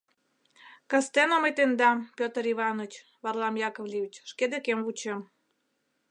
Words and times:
Кастене 0.89 1.35
мый 1.39 1.53
тендам, 1.57 1.97
Пӧтыр 2.17 2.43
Иваныч, 2.53 2.93
Варлам 3.23 3.55
Яковлевич, 3.67 4.15
шке 4.29 4.45
декем 4.53 4.79
вучем. 4.85 5.19